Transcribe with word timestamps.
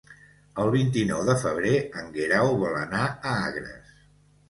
El 0.63 0.71
vint-i-nou 0.75 1.21
de 1.27 1.35
febrer 1.45 1.75
en 2.01 2.11
Guerau 2.19 2.53
vol 2.65 2.83
anar 2.83 3.07
a 3.15 3.39
Agres. 3.49 3.97